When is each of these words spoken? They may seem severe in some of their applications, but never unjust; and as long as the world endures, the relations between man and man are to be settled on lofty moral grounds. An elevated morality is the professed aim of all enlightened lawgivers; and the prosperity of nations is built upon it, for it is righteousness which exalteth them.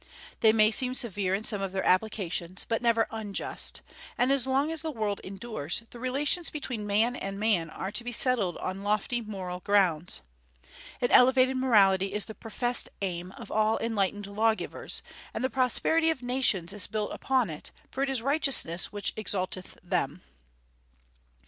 They 0.39 0.51
may 0.51 0.71
seem 0.71 0.95
severe 0.95 1.35
in 1.35 1.43
some 1.43 1.61
of 1.61 1.73
their 1.73 1.85
applications, 1.85 2.65
but 2.67 2.81
never 2.81 3.05
unjust; 3.11 3.83
and 4.17 4.31
as 4.31 4.47
long 4.47 4.71
as 4.71 4.81
the 4.81 4.89
world 4.89 5.19
endures, 5.23 5.83
the 5.91 5.99
relations 5.99 6.49
between 6.49 6.87
man 6.87 7.15
and 7.15 7.39
man 7.39 7.69
are 7.69 7.91
to 7.91 8.03
be 8.03 8.11
settled 8.11 8.57
on 8.57 8.81
lofty 8.81 9.21
moral 9.21 9.59
grounds. 9.59 10.21
An 11.01 11.11
elevated 11.11 11.55
morality 11.55 12.13
is 12.15 12.25
the 12.25 12.33
professed 12.33 12.89
aim 13.03 13.31
of 13.33 13.51
all 13.51 13.77
enlightened 13.77 14.25
lawgivers; 14.25 15.03
and 15.35 15.43
the 15.43 15.51
prosperity 15.51 16.09
of 16.09 16.23
nations 16.23 16.73
is 16.73 16.87
built 16.87 17.11
upon 17.11 17.51
it, 17.51 17.69
for 17.91 18.01
it 18.01 18.09
is 18.09 18.23
righteousness 18.23 18.91
which 18.91 19.13
exalteth 19.15 19.77
them. 19.83 20.23